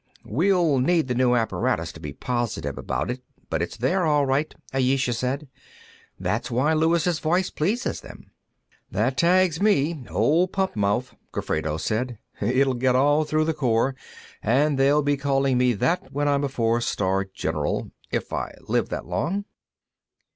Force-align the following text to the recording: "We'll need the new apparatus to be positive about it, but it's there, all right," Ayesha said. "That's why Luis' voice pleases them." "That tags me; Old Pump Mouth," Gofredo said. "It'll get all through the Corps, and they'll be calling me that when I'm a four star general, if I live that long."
"We'll 0.25 0.79
need 0.79 1.07
the 1.07 1.13
new 1.13 1.35
apparatus 1.35 1.91
to 1.91 1.99
be 1.99 2.11
positive 2.11 2.75
about 2.75 3.11
it, 3.11 3.21
but 3.51 3.61
it's 3.61 3.77
there, 3.77 4.03
all 4.03 4.25
right," 4.25 4.51
Ayesha 4.73 5.13
said. 5.13 5.47
"That's 6.19 6.49
why 6.49 6.73
Luis' 6.73 7.19
voice 7.19 7.51
pleases 7.51 8.01
them." 8.01 8.31
"That 8.89 9.15
tags 9.15 9.61
me; 9.61 10.03
Old 10.09 10.51
Pump 10.53 10.75
Mouth," 10.75 11.13
Gofredo 11.31 11.77
said. 11.77 12.17
"It'll 12.41 12.73
get 12.73 12.95
all 12.95 13.25
through 13.25 13.45
the 13.45 13.53
Corps, 13.53 13.93
and 14.41 14.79
they'll 14.79 15.03
be 15.03 15.17
calling 15.17 15.59
me 15.59 15.73
that 15.73 16.11
when 16.11 16.27
I'm 16.27 16.43
a 16.43 16.49
four 16.49 16.81
star 16.81 17.23
general, 17.23 17.91
if 18.09 18.33
I 18.33 18.55
live 18.61 18.89
that 18.89 19.05
long." 19.05 19.45